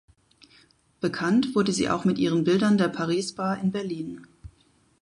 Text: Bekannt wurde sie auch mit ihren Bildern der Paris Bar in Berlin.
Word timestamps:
Bekannt 0.99 1.53
wurde 1.53 1.71
sie 1.71 1.87
auch 1.87 2.05
mit 2.05 2.17
ihren 2.17 2.43
Bildern 2.43 2.79
der 2.79 2.87
Paris 2.87 3.35
Bar 3.35 3.59
in 3.61 3.71
Berlin. 3.71 4.25